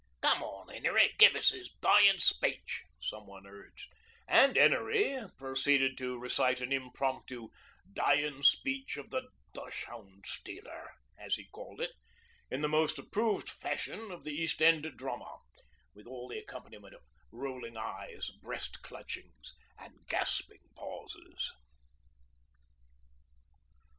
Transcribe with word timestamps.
'Come 0.19 0.41
on, 0.41 0.71
'Enery, 0.71 1.13
give 1.19 1.35
us 1.35 1.51
'is 1.53 1.69
dyin' 1.79 2.17
speech,' 2.17 2.85
some 2.99 3.27
one 3.27 3.45
urged, 3.45 3.93
and 4.27 4.57
'Enery 4.57 5.25
proceeded 5.37 5.95
to 5.99 6.17
recite 6.17 6.59
an 6.59 6.73
impromptu 6.73 7.49
'Dyin' 7.93 8.41
Speech 8.41 8.97
of 8.97 9.11
the 9.11 9.29
Dachshund 9.53 10.25
stealer,' 10.25 10.95
as 11.19 11.35
he 11.35 11.43
called 11.51 11.79
it, 11.79 11.91
in 12.49 12.61
the 12.61 12.67
most 12.67 12.97
approved 12.97 13.47
fashion 13.47 14.09
of 14.09 14.23
the 14.23 14.31
East 14.33 14.59
End 14.59 14.87
drama, 14.97 15.37
with 15.93 16.07
all 16.07 16.27
the 16.27 16.39
accompaniments 16.39 16.95
of 16.97 17.03
rolling 17.31 17.77
eyes, 17.77 18.31
breast 18.41 18.81
clutchings, 18.81 19.53
and 19.77 20.07
gasping 20.07 20.63
pauses. 20.75 21.53